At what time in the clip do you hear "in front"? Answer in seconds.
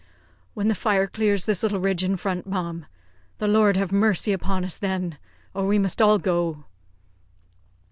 2.03-2.47